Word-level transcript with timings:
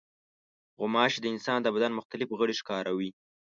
غوماشې 0.79 1.19
د 1.21 1.25
انسان 1.33 1.59
د 1.61 1.67
بدن 1.75 1.91
مختلف 1.99 2.29
غړي 2.39 2.55
ښکاروي. 2.59 3.09